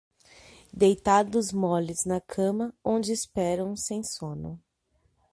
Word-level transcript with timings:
deitados 0.73 1.51
moles 1.51 2.05
na 2.05 2.19
cama 2.19 2.73
onde 2.83 3.11
esperam 3.11 3.75
sem 3.75 4.01
sono; 4.03 4.59